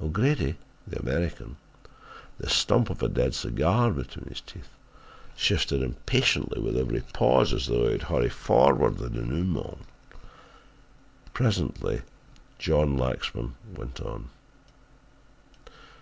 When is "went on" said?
13.76-14.30